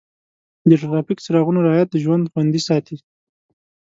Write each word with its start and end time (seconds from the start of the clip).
د 0.69 0.71
ټرافیک 0.81 1.19
څراغونو 1.25 1.63
رعایت 1.67 1.89
د 1.91 1.95
ژوند 2.03 2.29
خوندي 2.31 2.61
ساتي. 2.67 2.97